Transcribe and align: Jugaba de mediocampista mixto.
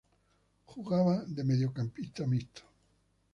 Jugaba 0.69 1.13
de 1.35 1.43
mediocampista 1.43 2.25
mixto. 2.31 2.63